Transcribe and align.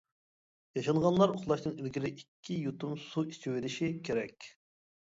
ياشانغانلار 0.77 1.35
ئۇخلاشتىن 1.35 1.75
ئىلگىرى 1.77 2.11
ئىككى 2.15 2.59
يۇتۇم 2.63 2.97
سۇ 3.07 3.29
ئىچىۋېلىشى 3.35 3.97
كېرەك. 4.11 4.53